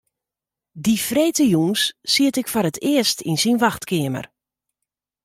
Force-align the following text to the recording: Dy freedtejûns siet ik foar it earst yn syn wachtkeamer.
Dy 0.83 0.95
freedtejûns 1.07 1.81
siet 2.11 2.39
ik 2.41 2.47
foar 2.51 2.69
it 2.69 2.81
earst 2.93 3.19
yn 3.29 3.39
syn 3.43 3.61
wachtkeamer. 3.63 4.25